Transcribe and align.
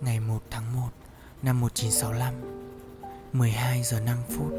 Ngày 0.00 0.20
1 0.20 0.38
tháng 0.50 0.76
1 0.76 0.88
năm 1.42 1.60
1965 1.60 2.34
12 3.32 3.82
giờ 3.82 4.00
5 4.00 4.18
phút, 4.28 4.52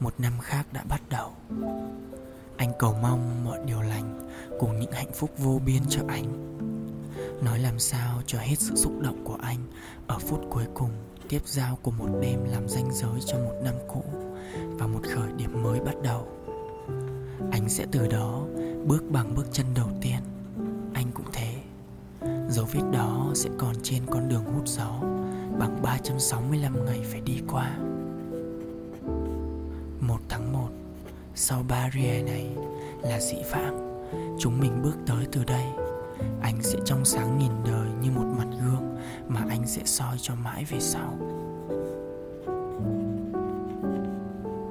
Một 0.00 0.14
năm 0.18 0.32
khác 0.42 0.66
đã 0.72 0.84
bắt 0.88 1.02
đầu. 1.10 1.30
Anh 2.56 2.72
cầu 2.78 2.96
mong 3.02 3.44
mọi 3.44 3.58
điều 3.66 3.80
lành 3.80 4.30
Cùng 4.60 4.80
những 4.80 4.92
hạnh 4.92 5.12
phúc 5.14 5.30
vô 5.38 5.60
biên 5.66 5.82
cho 5.88 6.00
anh. 6.08 6.58
Nói 7.42 7.58
làm 7.58 7.78
sao 7.78 8.22
cho 8.26 8.38
hết 8.38 8.54
sự 8.58 8.76
xúc 8.76 8.92
động 9.00 9.24
của 9.24 9.38
anh 9.42 9.58
Ở 10.06 10.18
phút 10.18 10.40
cuối 10.50 10.64
cùng 10.74 10.90
Tiếp 11.28 11.42
giao 11.46 11.78
của 11.82 11.90
một 11.90 12.08
đêm 12.22 12.44
làm 12.44 12.68
ranh 12.68 12.92
giới 12.92 13.20
cho 13.26 13.38
một 13.38 13.60
năm 13.64 13.74
cũ 13.88 14.04
Và 14.54 14.86
một 14.86 15.00
khởi 15.14 15.32
điểm 15.36 15.62
mới 15.62 15.80
bắt 15.80 15.94
đầu. 16.02 16.28
Anh 17.50 17.68
sẽ 17.68 17.86
từ 17.92 18.06
đó 18.06 18.42
bước 18.84 19.02
bằng 19.10 19.34
bước 19.34 19.46
chân 19.52 19.66
đầu 19.74 19.88
tiên. 20.00 20.33
Dấu 22.54 22.66
vết 22.72 22.82
đó 22.92 23.30
sẽ 23.34 23.50
còn 23.58 23.74
trên 23.82 24.02
con 24.10 24.28
đường 24.28 24.44
hút 24.44 24.66
gió 24.66 25.00
Bằng 25.58 25.78
365 25.82 26.84
ngày 26.84 27.00
phải 27.10 27.20
đi 27.20 27.40
qua. 27.48 27.76
1 30.00 30.18
tháng 30.28 30.52
1 30.52 30.68
Sau 31.34 31.64
barrier 31.68 32.24
này 32.24 32.50
là 33.02 33.20
dị 33.20 33.36
vãng, 33.50 34.08
Chúng 34.40 34.60
mình 34.60 34.82
bước 34.82 34.94
tới 35.06 35.26
từ 35.32 35.44
đây. 35.44 35.64
Anh 36.42 36.62
sẽ 36.62 36.78
trong 36.84 37.04
sáng 37.04 37.38
nhìn 37.38 37.52
đời 37.64 37.88
như 38.02 38.10
một 38.10 38.34
mặt 38.38 38.48
gương 38.62 38.96
Mà 39.28 39.40
anh 39.48 39.66
sẽ 39.66 39.82
soi 39.84 40.16
cho 40.20 40.34
mãi 40.34 40.64
về 40.64 40.80
sau. 40.80 41.18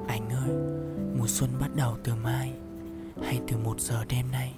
Anh 0.08 0.28
ơi, 0.30 0.56
Mùa 1.18 1.26
xuân 1.26 1.50
bắt 1.60 1.70
đầu 1.76 1.96
từ 2.04 2.14
mai 2.14 2.52
Hay 3.22 3.40
từ 3.48 3.56
một 3.56 3.80
giờ 3.80 4.04
đêm 4.08 4.30
nay? 4.32 4.54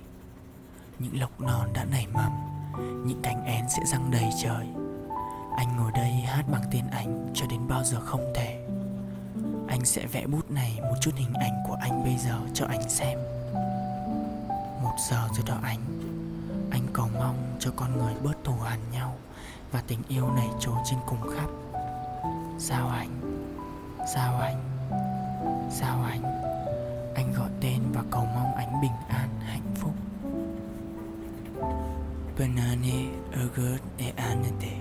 Những 0.98 1.20
lộc 1.20 1.40
non 1.40 1.68
đã 1.74 1.84
nảy 1.84 2.06
mầm 2.14 2.45
những 2.78 3.20
cánh 3.22 3.44
én 3.44 3.64
sẽ 3.69 3.82
răng 3.84 4.10
đầy 4.10 4.30
trời. 4.42 4.66
Anh 5.56 5.77
ngồi 5.77 5.92
đây 5.94 6.10
hát 6.10 6.44
bằng 6.52 6.62
tên 6.70 6.84
anh 6.91 7.28
cho 7.34 7.46
đến 7.46 7.60
bao 7.68 7.84
giờ 7.84 8.00
không 8.00 8.33
thể. 8.34 8.66
Anh 9.68 9.84
sẽ 9.84 10.06
vẽ 10.06 10.27
bút 10.27 10.50
này 10.50 10.78
một 10.80 10.94
chút 11.00 11.10
hình 11.16 11.34
ảnh 11.34 11.52
của 11.68 11.77
anh 11.80 12.05
bây 12.05 12.16
giờ 12.16 12.38
cho 12.55 12.66
anh 12.66 12.88
xem. 12.88 13.18
Một 14.83 14.94
giờ 15.10 15.28
rồi 15.34 15.44
đó 15.46 15.56
anh. 15.62 15.80
Anh 16.70 16.86
cầu 16.92 17.08
mong 17.18 17.56
cho 17.58 17.70
con 17.77 17.98
người 17.98 18.14
bớt 18.22 18.44
thù 18.44 18.52
hằn 18.52 18.78
nhau 18.92 19.14
và 19.72 19.83
tình 19.86 20.02
yêu 20.08 20.30
này 20.30 20.48
trôi 20.61 20.77
trên 20.84 20.98
cùng 21.06 21.20
khắp. 21.36 21.48
Sao 22.58 22.88
anh? 22.88 23.08
Sao 24.14 24.38
anh? 24.38 24.62
Sao 25.70 26.02
anh? 26.02 26.22
Anh 27.14 27.33
gọi 27.33 27.50
tên 27.61 27.83
và 27.92 28.02
cầu 28.11 28.24
mong 28.34 28.55
anh 28.55 28.80
bình 28.83 28.92
an, 29.08 29.28
hạnh 29.40 29.74
phúc. 29.74 29.92
Banane 32.39 33.09
ögör 33.33 33.79
e 33.98 34.13
anete. 34.17 34.79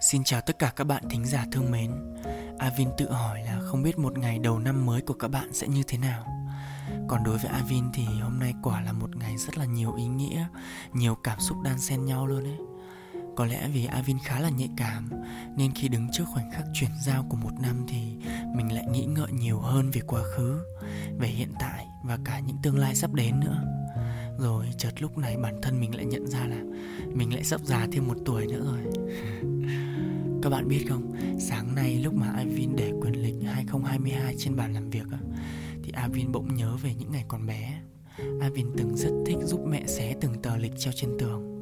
Xin 0.00 0.24
chào 0.24 0.40
tất 0.40 0.58
cả 0.58 0.72
các 0.76 0.84
bạn 0.84 1.02
thính 1.10 1.26
giả 1.26 1.44
thương 1.52 1.70
mến. 1.70 1.90
Avin 2.58 2.88
tự 2.96 3.12
hỏi 3.12 3.42
là 3.42 3.60
không 3.66 3.82
biết 3.82 3.98
một 3.98 4.18
ngày 4.18 4.38
đầu 4.38 4.58
năm 4.58 4.86
mới 4.86 5.00
của 5.00 5.14
các 5.14 5.28
bạn 5.28 5.52
sẽ 5.52 5.68
như 5.68 5.82
thế 5.86 5.98
nào. 5.98 6.24
Còn 7.08 7.24
đối 7.24 7.38
với 7.38 7.50
Avin 7.50 7.84
thì 7.94 8.04
hôm 8.04 8.38
nay 8.38 8.54
quả 8.62 8.80
là 8.80 8.92
một 8.92 9.16
ngày 9.16 9.36
rất 9.36 9.58
là 9.58 9.64
nhiều 9.64 9.94
ý 9.94 10.06
nghĩa, 10.06 10.46
Nhiều 10.92 11.14
cảm 11.14 11.40
xúc 11.40 11.56
đan 11.64 11.80
xen 11.80 12.04
nhau 12.04 12.26
luôn 12.26 12.44
ấy 12.44 12.73
có 13.36 13.46
lẽ 13.46 13.68
vì 13.72 13.86
Avin 13.86 14.18
khá 14.24 14.40
là 14.40 14.48
nhạy 14.48 14.68
cảm 14.76 15.10
Nên 15.56 15.72
khi 15.74 15.88
đứng 15.88 16.08
trước 16.12 16.24
khoảnh 16.26 16.50
khắc 16.50 16.64
chuyển 16.72 16.90
giao 17.04 17.26
của 17.28 17.36
một 17.36 17.50
năm 17.62 17.86
Thì 17.88 18.16
mình 18.56 18.72
lại 18.72 18.84
nghĩ 18.92 19.04
ngợi 19.04 19.32
nhiều 19.32 19.58
hơn 19.58 19.90
về 19.90 20.00
quá 20.06 20.22
khứ 20.22 20.60
Về 21.18 21.28
hiện 21.28 21.52
tại 21.60 21.86
và 22.04 22.18
cả 22.24 22.40
những 22.46 22.56
tương 22.62 22.78
lai 22.78 22.94
sắp 22.94 23.12
đến 23.14 23.40
nữa. 23.40 23.64
Rồi 24.38 24.66
chợt 24.78 25.02
lúc 25.02 25.18
này 25.18 25.36
bản 25.36 25.60
thân 25.62 25.80
mình 25.80 25.94
lại 25.94 26.04
nhận 26.04 26.26
ra 26.26 26.46
là 26.46 26.62
Mình 27.06 27.34
lại 27.34 27.44
sắp 27.44 27.60
già 27.64 27.86
thêm 27.92 28.08
một 28.08 28.16
tuổi 28.24 28.46
nữa 28.46 28.64
rồi. 28.64 28.92
Các 30.42 30.50
bạn 30.50 30.68
biết 30.68 30.86
không 30.88 31.12
Sáng 31.38 31.74
nay 31.74 32.00
lúc 32.04 32.14
mà 32.14 32.26
Avin 32.36 32.76
để 32.76 32.92
quyền 33.00 33.22
lịch 33.22 33.34
2022 33.46 34.34
trên 34.38 34.56
bàn 34.56 34.74
làm 34.74 34.90
việc 34.90 35.06
á, 35.12 35.18
Thì 35.84 35.92
Avin 35.92 36.32
bỗng 36.32 36.54
nhớ 36.54 36.76
về 36.82 36.94
những 36.94 37.12
ngày 37.12 37.24
còn 37.28 37.46
bé. 37.46 37.80
Avin 38.40 38.66
từng 38.76 38.96
rất 38.96 39.10
thích 39.26 39.38
giúp 39.42 39.60
mẹ 39.66 39.82
xé 39.86 40.14
từng 40.20 40.42
tờ 40.42 40.56
lịch 40.56 40.72
treo 40.78 40.92
trên 40.92 41.10
tường 41.18 41.53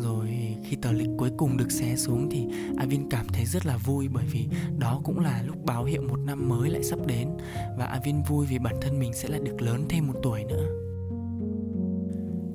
rồi, 0.00 0.56
khi 0.64 0.76
tờ 0.76 0.92
lịch 0.92 1.08
cuối 1.18 1.30
cùng 1.36 1.56
được 1.56 1.72
xé 1.72 1.96
xuống 1.96 2.28
thì 2.30 2.46
Avin 2.76 3.08
cảm 3.10 3.26
thấy 3.28 3.44
rất 3.44 3.66
là 3.66 3.76
vui 3.76 4.08
bởi 4.08 4.24
vì 4.32 4.48
đó 4.78 5.00
cũng 5.04 5.18
là 5.18 5.42
lúc 5.42 5.64
báo 5.64 5.84
hiệu 5.84 6.02
một 6.02 6.18
năm 6.18 6.48
mới 6.48 6.70
lại 6.70 6.82
sắp 6.82 6.98
đến. 7.06 7.28
Và 7.78 7.84
Avin 7.84 8.22
vui 8.22 8.46
vì 8.46 8.58
bản 8.58 8.74
thân 8.80 8.98
mình 8.98 9.12
sẽ 9.14 9.28
lại 9.28 9.40
được 9.44 9.62
lớn 9.62 9.86
thêm 9.88 10.06
một 10.06 10.14
tuổi 10.22 10.44
nữa. 10.44 10.66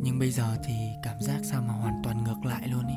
Nhưng 0.03 0.19
bây 0.19 0.31
giờ 0.31 0.57
thì 0.67 0.73
cảm 1.03 1.15
giác 1.21 1.41
sao 1.43 1.61
mà 1.61 1.73
hoàn 1.73 2.01
toàn 2.03 2.23
ngược 2.23 2.45
lại 2.45 2.67
luôn 2.67 2.87
ý. 2.87 2.95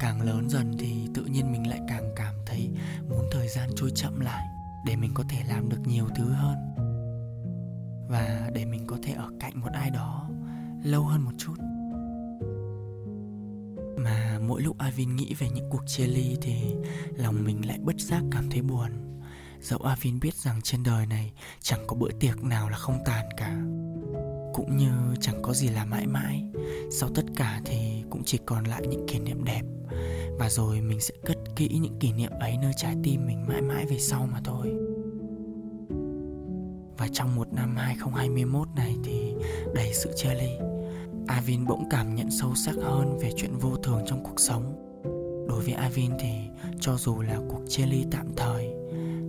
Càng 0.00 0.20
lớn 0.20 0.48
dần 0.50 0.72
thì 0.78 1.08
tự 1.14 1.24
nhiên 1.24 1.52
mình 1.52 1.68
lại 1.68 1.80
càng 1.88 2.12
cảm 2.16 2.34
thấy 2.46 2.70
muốn 3.08 3.24
thời 3.32 3.48
gian 3.48 3.70
trôi 3.76 3.90
chậm 3.94 4.20
lại 4.20 4.46
Để 4.86 4.96
mình 4.96 5.10
có 5.14 5.24
thể 5.28 5.38
làm 5.48 5.68
được 5.68 5.80
nhiều 5.86 6.08
thứ 6.16 6.24
hơn. 6.24 6.56
Và 8.08 8.50
để 8.54 8.64
mình 8.64 8.86
có 8.86 8.96
thể 9.02 9.12
ở 9.12 9.30
cạnh 9.40 9.60
một 9.60 9.72
ai 9.72 9.90
đó 9.90 10.30
lâu 10.84 11.02
hơn 11.02 11.24
một 11.24 11.32
chút 11.38 11.54
mà 13.96 14.38
mỗi 14.46 14.62
lúc 14.62 14.78
Avin 14.78 15.16
nghĩ 15.16 15.34
về 15.38 15.48
những 15.54 15.70
cuộc 15.70 15.82
chia 15.86 16.06
ly 16.06 16.36
thì 16.40 16.54
lòng 17.16 17.44
mình 17.44 17.66
lại 17.66 17.78
bất 17.82 18.00
giác 18.00 18.22
cảm 18.30 18.50
thấy 18.50 18.62
buồn. 18.62 18.90
Dẫu 19.60 19.78
Avin 19.78 20.20
biết 20.20 20.34
rằng 20.34 20.60
trên 20.62 20.82
đời 20.82 21.06
này 21.06 21.32
chẳng 21.60 21.84
có 21.86 21.96
bữa 21.96 22.10
tiệc 22.20 22.42
nào 22.42 22.68
là 22.68 22.76
không 22.76 22.98
tàn 23.04 23.24
cả. 23.36 23.56
Cũng 24.54 24.76
như 24.76 25.14
chẳng 25.20 25.42
có 25.42 25.54
gì 25.54 25.68
là 25.68 25.84
mãi 25.84 26.06
mãi. 26.06 26.44
Sau 26.90 27.08
tất 27.14 27.24
cả 27.36 27.60
thì 27.64 28.02
cũng 28.10 28.22
chỉ 28.24 28.38
còn 28.46 28.64
lại 28.64 28.82
những 28.86 29.06
kỷ 29.08 29.18
niệm 29.18 29.44
đẹp. 29.44 29.62
Và 30.38 30.50
rồi 30.50 30.80
mình 30.80 31.00
sẽ 31.00 31.14
cất 31.24 31.38
kỹ 31.56 31.68
những 31.68 31.98
kỷ 31.98 32.12
niệm 32.12 32.30
ấy 32.40 32.56
nơi 32.62 32.72
trái 32.76 32.96
tim 33.02 33.26
mình 33.26 33.46
mãi 33.46 33.62
mãi 33.62 33.86
về 33.86 33.98
sau 33.98 34.28
mà 34.32 34.40
thôi. 34.44 34.74
Và 36.98 37.08
trong 37.12 37.34
một 37.36 37.52
năm 37.52 37.76
2021 37.76 38.68
này 38.76 38.96
thì 39.04 39.34
đầy 39.74 39.94
sự 39.94 40.12
chia 40.16 40.34
ly. 40.34 40.75
Avin 41.26 41.64
bỗng 41.66 41.88
cảm 41.90 42.14
nhận 42.14 42.30
sâu 42.30 42.54
sắc 42.54 42.74
hơn 42.76 43.18
về 43.18 43.30
chuyện 43.36 43.58
vô 43.60 43.76
thường 43.76 44.02
trong 44.06 44.24
cuộc 44.24 44.40
sống. 44.40 44.62
Đối 45.48 45.60
với 45.60 45.72
Avin 45.72 46.10
thì 46.20 46.32
cho 46.80 46.96
dù 46.96 47.20
là 47.20 47.40
cuộc 47.48 47.62
chia 47.68 47.86
ly 47.86 48.04
tạm 48.10 48.26
thời 48.36 48.70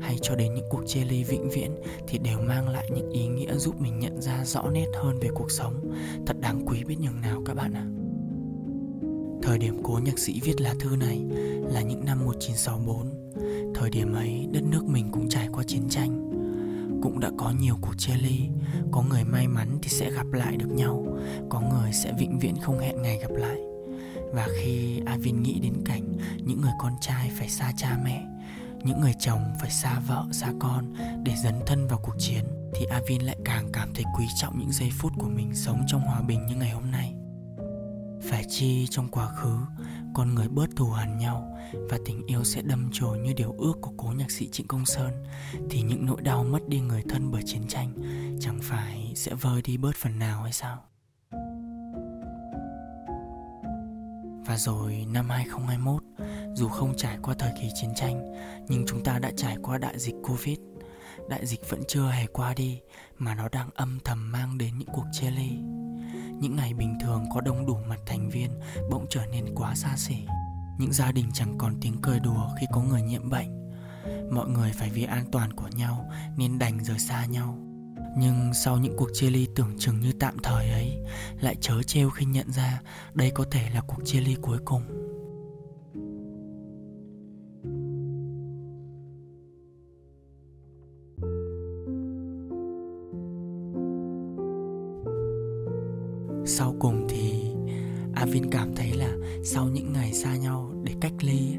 hay 0.02 0.18
cho 0.22 0.36
đến 0.36 0.54
những 0.54 0.66
cuộc 0.70 0.84
chia 0.88 1.06
ly 1.06 1.24
vĩnh 1.24 1.50
viễn 1.50 1.72
thì 2.08 2.18
đều 2.18 2.40
mang 2.40 2.70
lại 2.70 2.90
những 2.96 3.10
ý 3.10 3.28
nghĩa 3.28 3.54
giúp 3.58 3.82
mình 3.82 4.00
nhận 4.00 4.22
ra 4.22 4.46
rõ 4.46 4.70
nét 4.72 4.88
hơn 4.96 5.20
về 5.22 5.30
cuộc 5.36 5.52
sống. 5.52 5.92
Thật 6.26 6.38
đáng 6.42 6.66
quý 6.66 6.84
biết 6.84 7.00
nhường 7.00 7.22
nào 7.22 7.42
các 7.46 7.54
bạn 7.54 7.74
ạ. 7.74 7.86
À. 7.86 7.94
Thời 9.44 9.58
điểm 9.58 9.84
cố 9.84 10.00
nhạc 10.04 10.20
sĩ 10.20 10.42
viết 10.44 10.62
lá 10.62 10.74
thư 10.80 10.96
này 10.96 11.26
là 11.72 11.82
những 11.82 12.06
năm 12.06 12.20
1964. 12.26 13.74
Thời 13.76 13.90
điểm 13.90 14.14
ấy, 14.14 14.48
đất 14.52 14.64
nước 14.64 14.86
mình 14.86 15.10
cũng 15.12 15.30
trải 15.30 15.48
qua 15.54 15.64
chiến 15.64 15.90
tranh 15.90 16.27
cũng 17.02 17.20
đã 17.20 17.32
có 17.38 17.54
nhiều 17.60 17.76
cuộc 17.82 17.98
chia 17.98 18.16
ly. 18.16 18.50
Có 18.92 19.02
người 19.02 19.24
may 19.24 19.48
mắn 19.48 19.78
thì 19.82 19.90
sẽ 19.90 20.12
gặp 20.12 20.26
lại 20.32 20.58
được 20.58 20.70
nhau, 20.70 21.18
có 21.50 21.62
người 21.62 21.94
sẽ 21.94 22.14
vĩnh 22.20 22.40
viễn 22.40 22.56
không 22.62 22.80
hẹn 22.80 23.02
ngày 23.02 23.18
gặp 23.22 23.32
lại. 23.32 23.58
Và 24.34 24.48
khi 24.62 25.02
Avin 25.06 25.44
nghĩ 25.44 25.60
đến 25.60 25.74
cảnh 25.86 26.14
những 26.46 26.62
người 26.62 26.72
con 26.80 26.94
trai 27.02 27.32
phải 27.40 27.50
xa 27.50 27.72
cha 27.78 27.98
mẹ, 28.04 28.26
những 28.84 29.02
người 29.02 29.14
chồng 29.20 29.42
phải 29.62 29.70
xa 29.70 30.00
vợ, 30.08 30.26
xa 30.32 30.54
con 30.60 30.94
để 31.24 31.34
dấn 31.44 31.56
thân 31.66 31.88
vào 31.88 32.00
cuộc 32.04 32.16
chiến, 32.20 32.46
thì 32.76 32.86
Avin 32.86 33.22
lại 33.22 33.38
càng 33.46 33.70
cảm 33.74 33.90
thấy 33.94 34.04
quý 34.18 34.26
trọng 34.36 34.60
những 34.60 34.72
giây 34.72 34.90
phút 35.00 35.12
của 35.20 35.30
mình 35.30 35.56
sống 35.56 35.84
trong 35.88 36.02
hòa 36.02 36.22
bình 36.22 36.46
như 36.46 36.56
ngày 36.56 36.70
hôm 36.70 36.92
nay. 36.92 37.14
Phải 38.30 38.46
chi 38.50 38.88
trong 38.90 39.08
quá 39.08 39.28
khứ 39.28 39.58
con 40.14 40.36
người 40.36 40.48
bớt 40.48 40.70
thù 40.76 40.90
hằn 40.90 41.18
nhau 41.18 41.58
và 41.74 41.98
tình 42.06 42.26
yêu 42.26 42.44
sẽ 42.44 42.62
đâm 42.62 42.90
chồi 42.92 43.20
như 43.20 43.34
điều 43.34 43.56
ước 43.58 43.74
của 43.82 43.92
cố 43.98 44.14
nhạc 44.18 44.32
sĩ 44.32 44.50
Trịnh 44.50 44.68
Công 44.68 44.86
Sơn 44.86 45.24
thì 45.70 45.82
những 45.82 46.06
nỗi 46.06 46.22
đau 46.22 46.44
mất 46.44 46.68
đi 46.68 46.80
người 46.80 47.04
thân 47.10 47.32
bởi 47.32 47.42
chiến 47.46 47.68
tranh 47.68 47.94
chẳng 48.40 48.60
phải 48.62 49.12
sẽ 49.16 49.34
vơi 49.34 49.62
đi 49.62 49.78
bớt 49.78 49.96
phần 49.96 50.20
nào 50.20 50.44
hay 50.44 50.54
sao? 50.54 50.84
Và 54.48 54.58
rồi 54.58 55.06
năm 55.14 55.30
2021, 55.30 56.04
dù 56.54 56.68
không 56.68 56.98
trải 56.98 57.18
qua 57.22 57.36
thời 57.40 57.52
kỳ 57.62 57.70
chiến 57.76 57.90
tranh, 57.96 58.34
nhưng 58.68 58.86
chúng 58.88 59.04
ta 59.04 59.20
đã 59.20 59.32
trải 59.38 59.58
qua 59.64 59.78
đại 59.78 60.00
dịch 60.00 60.16
Covid. 60.24 60.60
Đại 61.30 61.46
dịch 61.46 61.70
vẫn 61.70 61.82
chưa 61.88 62.10
hề 62.10 62.28
qua 62.28 62.54
đi, 62.54 62.80
mà 63.18 63.36
nó 63.36 63.50
đang 63.50 63.70
âm 63.76 64.00
thầm 64.04 64.32
mang 64.32 64.58
đến 64.58 64.78
những 64.78 64.90
cuộc 64.94 65.06
chia 65.12 65.32
ly. 65.32 65.50
Những 66.40 66.56
ngày 66.56 66.74
bình 66.74 66.98
thường 67.02 67.26
có 67.34 67.42
đông 67.42 67.66
đủ 67.66 67.78
mặt 67.88 68.00
thành 68.06 68.30
viên, 68.30 68.50
bỗng 68.90 69.06
trở 69.10 69.26
nên 69.26 69.46
quá 69.56 69.76
xa 69.76 69.96
xỉ. 69.98 70.16
Những 70.80 70.94
gia 70.94 71.12
đình 71.12 71.26
chẳng 71.34 71.56
còn 71.58 71.76
tiếng 71.82 71.98
cười 72.02 72.20
đùa 72.20 72.50
khi 72.60 72.68
có 72.74 72.82
người 72.82 73.02
nhiễm 73.02 73.30
bệnh. 73.30 73.72
Mọi 74.32 74.50
người 74.50 74.72
phải 74.72 74.90
vì 74.90 75.04
an 75.04 75.26
toàn 75.32 75.54
của 75.54 75.68
nhau 75.76 76.10
nên 76.38 76.60
đành 76.60 76.84
rời 76.84 77.00
xa 77.00 77.26
nhau. 77.26 77.58
Nhưng 78.18 78.54
sau 78.54 78.78
những 78.78 78.98
cuộc 78.98 79.10
chia 79.14 79.30
ly 79.30 79.48
tưởng 79.56 79.76
chừng 79.80 80.00
như 80.00 80.12
tạm 80.20 80.38
thời 80.44 80.70
ấy, 80.70 80.98
Lại 81.42 81.56
chớ 81.62 81.84
trêu 81.84 82.10
khi 82.10 82.26
nhận 82.26 82.52
ra 82.52 82.82
Đây 83.14 83.32
có 83.32 83.46
thể 83.52 83.70
là 83.74 83.82
cuộc 83.82 84.06
chia 84.06 84.20
ly 84.20 84.36
cuối 84.42 84.58
cùng 84.66 85.07
Avin 98.20 98.50
cảm 98.52 98.76
thấy 98.76 98.92
là 98.94 99.16
sau 99.44 99.68
những 99.68 99.94
ngày 99.94 100.14
xa 100.14 100.36
nhau 100.36 100.72
để 100.84 100.94
cách 101.02 101.14
ly 101.22 101.56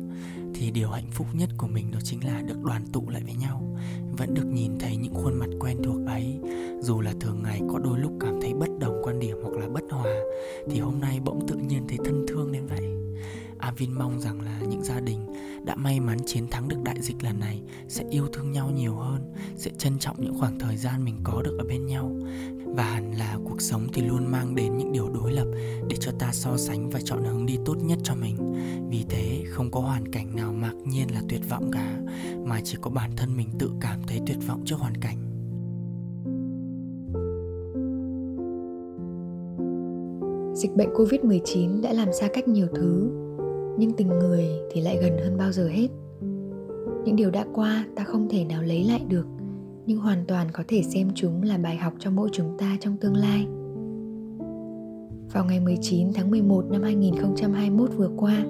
thì 0.54 0.70
điều 0.70 0.88
hạnh 0.90 1.10
phúc 1.12 1.26
nhất 1.32 1.48
của 1.56 1.66
mình 1.66 1.90
đó 1.90 1.98
chính 2.04 2.24
là 2.24 2.42
được 2.42 2.62
đoàn 2.62 2.82
tụ 2.92 3.08
lại 3.08 3.22
với 3.24 3.34
nhau. 3.34 3.76
Vẫn 4.18 4.34
được 4.34 4.46
nhìn 4.46 4.78
thấy 4.80 4.96
những 4.96 5.14
khuôn 5.14 5.34
mặt 5.38 5.48
quen 5.60 5.76
thuộc 5.84 6.06
ấy. 6.06 6.38
Dù 6.80 7.00
là 7.00 7.12
thường 7.20 7.42
ngày 7.42 7.60
có 7.72 7.78
đôi 7.78 7.98
lúc 7.98 8.12
cảm 8.20 8.40
thấy 8.42 8.54
bất 8.54 8.68
đồng 8.80 9.00
quan 9.04 9.20
điểm 9.20 9.36
hoặc 9.42 9.52
là 9.60 9.68
bất 9.68 9.84
hòa 9.90 10.14
thì 10.70 10.80
hôm 10.80 11.00
nay 11.00 11.20
bỗng 11.24 11.46
tự 11.48 11.56
nhiên 11.56 11.84
thấy 11.88 11.98
thân 12.04 12.26
thương 12.28 12.52
đến 12.52 12.66
vậy. 12.66 12.98
Avin 13.58 13.92
mong 13.92 14.20
rằng 14.20 14.40
là 14.40 14.60
những 14.68 14.84
gia 14.84 15.00
đình 15.00 15.26
đã 15.64 15.74
may 15.74 16.00
mắn 16.00 16.18
chiến 16.26 16.46
thắng 16.50 16.68
được 16.68 16.82
đại 16.84 16.96
dịch 17.00 17.22
lần 17.22 17.40
này 17.40 17.62
sẽ 17.88 18.04
yêu 18.10 18.28
thương 18.32 18.52
nhau 18.52 18.70
nhiều 18.70 18.94
hơn, 18.94 19.32
sẽ 19.56 19.70
trân 19.78 19.98
trọng 19.98 20.16
những 20.18 20.38
khoảng 20.38 20.58
thời 20.58 20.76
gian 20.76 21.04
mình 21.04 21.20
có 21.24 21.42
được 21.42 21.56
ở 21.58 21.64
bên 21.64 21.86
nhau. 21.86 22.16
Và 22.74 22.82
hẳn 22.82 23.12
là 23.12 23.38
cuộc 23.44 23.60
sống 23.60 23.86
thì 23.92 24.02
luôn 24.02 24.26
mang 24.26 24.54
đến 24.54 24.76
những 24.76 24.92
điều 24.92 25.08
đối 25.08 25.32
lập 25.32 25.46
để 25.88 25.96
cho 26.00 26.12
ta 26.18 26.32
so 26.32 26.56
sánh 26.56 26.90
và 26.90 27.00
chọn 27.04 27.24
hướng 27.24 27.46
đi 27.46 27.58
tốt 27.64 27.76
nhất 27.82 27.98
cho 28.02 28.14
mình. 28.14 28.36
Vì 28.90 29.04
thế 29.08 29.44
không 29.48 29.70
có 29.70 29.80
hoàn 29.80 30.12
cảnh 30.12 30.36
nào 30.36 30.52
mặc 30.52 30.74
nhiên 30.84 31.14
là 31.14 31.22
tuyệt 31.28 31.40
vọng 31.48 31.70
cả, 31.72 32.00
mà 32.44 32.60
chỉ 32.64 32.76
có 32.80 32.90
bản 32.90 33.10
thân 33.16 33.36
mình 33.36 33.48
tự 33.58 33.70
cảm 33.80 34.00
thấy 34.06 34.20
tuyệt 34.26 34.38
vọng 34.48 34.62
trước 34.64 34.76
hoàn 34.78 34.94
cảnh. 34.94 35.16
Dịch 40.54 40.76
bệnh 40.76 40.88
Covid-19 40.88 41.82
đã 41.82 41.92
làm 41.92 42.08
xa 42.12 42.28
cách 42.34 42.48
nhiều 42.48 42.66
thứ 42.74 43.10
nhưng 43.78 43.92
tình 43.92 44.08
người 44.08 44.48
thì 44.72 44.80
lại 44.80 44.98
gần 45.02 45.18
hơn 45.18 45.36
bao 45.38 45.52
giờ 45.52 45.68
hết 45.68 45.88
những 47.04 47.16
điều 47.16 47.30
đã 47.30 47.46
qua 47.54 47.86
ta 47.96 48.04
không 48.04 48.28
thể 48.28 48.44
nào 48.44 48.62
lấy 48.62 48.84
lại 48.84 49.00
được 49.08 49.26
nhưng 49.88 49.98
hoàn 49.98 50.24
toàn 50.28 50.46
có 50.52 50.62
thể 50.68 50.82
xem 50.82 51.08
chúng 51.14 51.42
là 51.42 51.58
bài 51.58 51.76
học 51.76 51.92
cho 51.98 52.10
mỗi 52.10 52.28
chúng 52.32 52.56
ta 52.58 52.76
trong 52.80 52.96
tương 52.96 53.16
lai. 53.16 53.46
Vào 55.32 55.44
ngày 55.44 55.60
19 55.60 56.12
tháng 56.14 56.30
11 56.30 56.64
năm 56.70 56.82
2021 56.82 57.90
vừa 57.96 58.10
qua, 58.16 58.44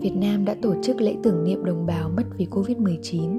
Việt 0.00 0.12
Nam 0.14 0.44
đã 0.44 0.56
tổ 0.62 0.74
chức 0.82 1.00
lễ 1.00 1.16
tưởng 1.22 1.44
niệm 1.44 1.64
đồng 1.64 1.86
bào 1.86 2.10
mất 2.16 2.22
vì 2.38 2.46
Covid-19. 2.50 3.38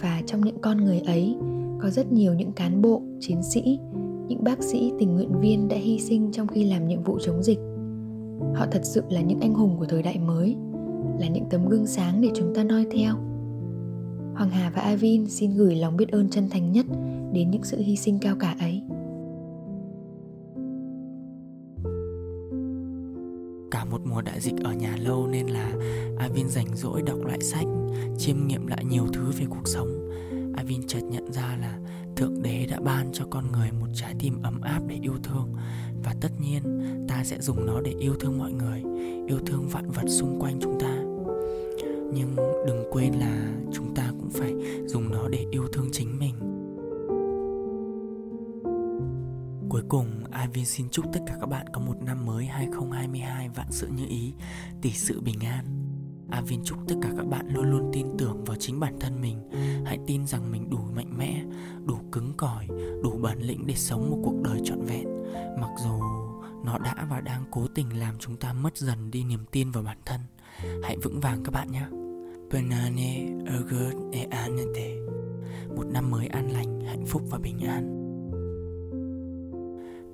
Và 0.00 0.22
trong 0.26 0.40
những 0.40 0.58
con 0.60 0.84
người 0.84 1.00
ấy 1.00 1.36
có 1.80 1.90
rất 1.90 2.12
nhiều 2.12 2.34
những 2.34 2.52
cán 2.52 2.82
bộ, 2.82 3.02
chiến 3.20 3.42
sĩ, 3.42 3.78
những 4.28 4.44
bác 4.44 4.62
sĩ, 4.62 4.92
tình 4.98 5.14
nguyện 5.14 5.40
viên 5.40 5.68
đã 5.68 5.76
hy 5.76 5.98
sinh 5.98 6.32
trong 6.32 6.46
khi 6.46 6.64
làm 6.64 6.88
nhiệm 6.88 7.02
vụ 7.02 7.18
chống 7.20 7.42
dịch 7.42 7.58
họ 8.54 8.66
thật 8.70 8.80
sự 8.82 9.02
là 9.08 9.20
những 9.20 9.40
anh 9.40 9.54
hùng 9.54 9.76
của 9.78 9.86
thời 9.86 10.02
đại 10.02 10.18
mới 10.18 10.56
là 11.20 11.28
những 11.28 11.44
tấm 11.50 11.68
gương 11.68 11.86
sáng 11.86 12.20
để 12.20 12.28
chúng 12.34 12.54
ta 12.54 12.64
noi 12.64 12.86
theo 12.90 13.14
hoàng 14.36 14.50
hà 14.50 14.70
và 14.70 14.82
avin 14.82 15.28
xin 15.28 15.56
gửi 15.56 15.74
lòng 15.74 15.96
biết 15.96 16.08
ơn 16.08 16.28
chân 16.28 16.48
thành 16.50 16.72
nhất 16.72 16.86
đến 17.32 17.50
những 17.50 17.64
sự 17.64 17.78
hy 17.78 17.96
sinh 17.96 18.18
cao 18.18 18.36
cả 18.40 18.56
ấy. 18.58 18.82
Cả 23.70 23.84
một 23.84 24.00
mùa 24.04 24.22
đại 24.22 24.40
dịch 24.40 24.54
ở 24.64 24.72
nhà 24.72 24.96
lâu 24.96 25.26
nên 25.26 25.46
là 25.46 25.72
Avin 26.18 26.48
rảnh 26.48 26.76
rỗi 26.76 27.02
đọc 27.02 27.18
lại 27.24 27.40
sách, 27.40 27.66
chiêm 28.18 28.46
nghiệm 28.46 28.66
lại 28.66 28.84
nhiều 28.84 29.06
thứ 29.12 29.32
về 29.38 29.46
cuộc 29.50 29.68
sống. 29.68 30.10
Avin 30.56 30.86
chợt 30.86 31.00
nhận 31.10 31.32
ra 31.32 31.56
là 31.60 31.78
Thượng 32.16 32.42
Đế 32.42 32.66
đã 32.70 32.80
ban 32.80 33.12
cho 33.12 33.24
con 33.30 33.52
người 33.52 33.70
một 33.80 33.86
trái 33.94 34.14
tim 34.18 34.42
ấm 34.42 34.60
áp 34.60 34.80
để 34.86 34.96
yêu 35.02 35.14
thương. 35.22 35.48
Và 36.04 36.14
tất 36.20 36.30
nhiên 36.40 36.62
ta 37.08 37.24
sẽ 37.24 37.40
dùng 37.40 37.66
nó 37.66 37.80
để 37.80 37.94
yêu 37.98 38.14
thương 38.20 38.38
mọi 38.38 38.52
người 38.52 38.82
yêu 39.26 39.38
thương 39.46 39.68
vạn 39.68 39.90
vật 39.90 40.08
xung 40.08 40.40
quanh 40.40 40.58
chúng 40.60 40.80
ta. 40.80 40.96
Nhưng 42.14 42.36
xin 50.66 50.88
chúc 50.90 51.04
tất 51.12 51.20
cả 51.26 51.36
các 51.40 51.46
bạn 51.46 51.66
có 51.72 51.80
một 51.80 52.02
năm 52.02 52.26
mới 52.26 52.44
2022 52.44 53.48
vạn 53.48 53.66
sự 53.70 53.88
như 53.88 54.06
ý, 54.08 54.32
tỷ 54.82 54.90
sự 54.90 55.20
bình 55.20 55.40
an. 55.40 55.64
Avin 56.30 56.60
chúc 56.64 56.78
tất 56.88 56.94
cả 57.02 57.10
các 57.16 57.26
bạn 57.26 57.48
luôn 57.48 57.70
luôn 57.70 57.90
tin 57.92 58.06
tưởng 58.18 58.44
vào 58.44 58.56
chính 58.60 58.80
bản 58.80 58.96
thân 59.00 59.20
mình. 59.20 59.50
Hãy 59.84 59.98
tin 60.06 60.26
rằng 60.26 60.52
mình 60.52 60.70
đủ 60.70 60.78
mạnh 60.78 61.18
mẽ, 61.18 61.44
đủ 61.84 61.98
cứng 62.12 62.32
cỏi, 62.36 62.66
đủ 63.02 63.18
bản 63.22 63.40
lĩnh 63.40 63.66
để 63.66 63.74
sống 63.74 64.10
một 64.10 64.18
cuộc 64.24 64.42
đời 64.44 64.60
trọn 64.64 64.84
vẹn. 64.84 65.08
Mặc 65.60 65.70
dù 65.84 66.00
nó 66.64 66.78
đã 66.78 67.06
và 67.10 67.20
đang 67.20 67.44
cố 67.50 67.66
tình 67.74 67.98
làm 67.98 68.14
chúng 68.18 68.36
ta 68.36 68.52
mất 68.52 68.76
dần 68.76 69.10
đi 69.10 69.24
niềm 69.24 69.44
tin 69.50 69.70
vào 69.70 69.82
bản 69.82 69.98
thân. 70.04 70.20
Hãy 70.82 70.96
vững 71.02 71.20
vàng 71.20 71.42
các 71.44 71.52
bạn 71.52 71.72
nhé. 71.72 71.86
Ergut 73.46 73.94
e 74.12 74.96
Một 75.76 75.86
năm 75.86 76.10
mới 76.10 76.26
an 76.26 76.52
lành, 76.52 76.80
hạnh 76.80 77.06
phúc 77.06 77.22
và 77.30 77.38
bình 77.38 77.60
an. 77.60 78.05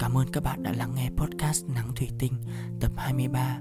Cảm 0.03 0.19
ơn 0.19 0.27
các 0.33 0.43
bạn 0.43 0.63
đã 0.63 0.73
lắng 0.73 0.93
nghe 0.97 1.11
podcast 1.17 1.65
Nắng 1.75 1.93
Thủy 1.97 2.09
Tinh 2.19 2.33
tập 2.81 2.93
23 2.97 3.59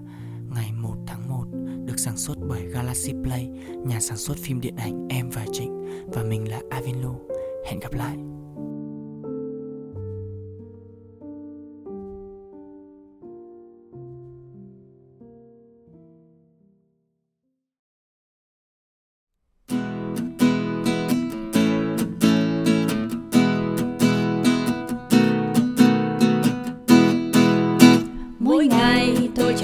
ngày 0.56 0.72
1 0.72 0.96
tháng 1.08 1.30
1 1.30 1.46
được 1.86 2.00
sản 2.00 2.18
xuất 2.18 2.38
bởi 2.50 2.66
Galaxy 2.66 3.14
Play, 3.24 3.50
nhà 3.86 4.00
sản 4.00 4.18
xuất 4.18 4.38
phim 4.38 4.62
điện 4.62 4.76
ảnh 4.76 5.08
Em 5.10 5.30
và 5.30 5.46
Trịnh 5.54 6.04
và 6.14 6.24
mình 6.24 6.50
là 6.50 6.62
Avin 6.70 7.02
Lu. 7.02 7.16
Hẹn 7.66 7.80
gặp 7.80 7.94
lại. 7.94 8.31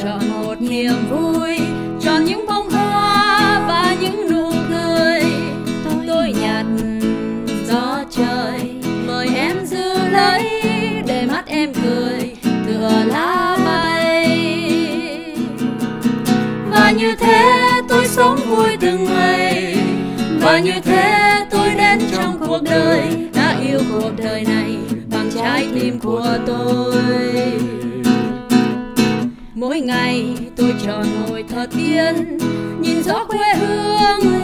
Ngày 0.07 0.19
chọn 0.19 0.29
một 0.29 0.61
niềm 0.61 0.93
vui. 1.09 1.59
Chọn 2.01 2.25
những 2.25 2.45
bông 2.47 2.69
hoa 2.69 3.65
và 3.67 3.95
những 4.01 4.29
nụ 4.31 4.51
cười. 4.69 5.21
Tôi 6.07 6.33
nhặt 6.41 6.65
gió 7.67 8.03
trời, 8.11 8.71
mời 9.07 9.29
em 9.35 9.65
giữ 9.65 9.93
lấy 10.11 10.61
để 11.07 11.25
mắt 11.25 11.47
em 11.47 11.73
cười. 11.73 12.35
Tựa 12.67 12.91
lá 13.05 13.57
bay. 13.65 14.27
Và 16.71 16.91
như 16.91 17.15
thế 17.19 17.71
tôi 17.89 18.07
sống 18.07 18.39
vui 18.49 18.77
từng 18.79 19.05
ngày. 19.05 19.77
Và 20.41 20.59
như 20.59 20.73
thế 20.83 21.45
tôi 21.51 21.69
đến 21.77 21.99
trong 22.11 22.37
cuộc 22.47 22.61
đời. 22.63 23.29
Đã 23.33 23.55
yêu 23.67 23.79
cuộc 23.91 24.11
đời 24.17 24.45
này 24.47 24.77
bằng 25.11 25.29
trái 25.35 25.67
tim 25.75 25.99
của 25.99 26.37
tôi 26.47 26.93
mỗi 29.59 29.79
ngày 29.79 30.25
tôi 30.55 30.73
tròn 30.85 31.05
ngồi 31.29 31.43
thờ 31.49 31.67
tiên 31.77 32.37
nhìn 32.81 33.03
gió 33.03 33.25
quê 33.25 33.53
hương 33.55 34.36